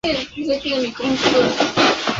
[0.03, 0.11] 分
[0.63, 2.01] 秒不空过